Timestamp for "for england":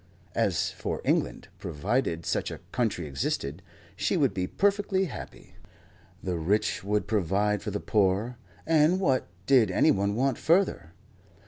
0.71-1.49